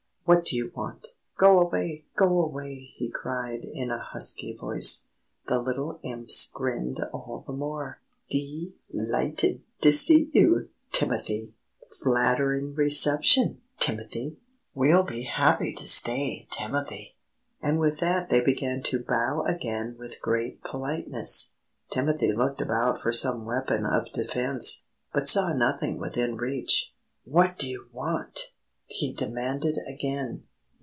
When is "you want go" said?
0.55-1.59